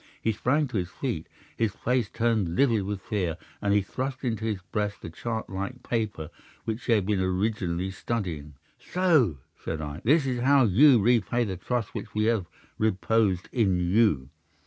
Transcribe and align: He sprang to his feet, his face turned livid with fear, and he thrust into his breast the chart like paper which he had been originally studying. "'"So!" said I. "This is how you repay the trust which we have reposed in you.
He 0.19 0.31
sprang 0.31 0.65
to 0.69 0.77
his 0.77 0.89
feet, 0.89 1.27
his 1.55 1.73
face 1.75 2.09
turned 2.09 2.55
livid 2.55 2.81
with 2.85 3.03
fear, 3.03 3.37
and 3.61 3.71
he 3.71 3.83
thrust 3.83 4.23
into 4.23 4.45
his 4.45 4.59
breast 4.71 5.03
the 5.03 5.11
chart 5.11 5.47
like 5.47 5.83
paper 5.83 6.31
which 6.65 6.85
he 6.85 6.93
had 6.93 7.05
been 7.05 7.19
originally 7.21 7.91
studying. 7.91 8.55
"'"So!" 8.79 9.37
said 9.63 9.79
I. 9.79 10.01
"This 10.03 10.25
is 10.25 10.39
how 10.41 10.63
you 10.63 10.99
repay 10.99 11.43
the 11.43 11.55
trust 11.55 11.93
which 11.93 12.15
we 12.15 12.23
have 12.23 12.47
reposed 12.79 13.47
in 13.51 13.79
you. 13.79 14.31